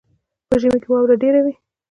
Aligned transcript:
په 0.49 0.55
ژمي 0.61 0.77
کې 0.81 0.87
واوره 0.89 1.15
ډیره 1.23 1.39
وي. 1.45 1.53